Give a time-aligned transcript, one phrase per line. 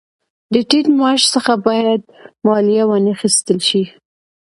[0.53, 2.01] د ټیټ معاش څخه باید
[2.45, 3.83] مالیه وانخیستل شي